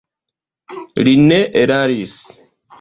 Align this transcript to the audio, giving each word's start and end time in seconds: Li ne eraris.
Li 1.05 1.15
ne 1.27 1.39
eraris. 1.67 2.19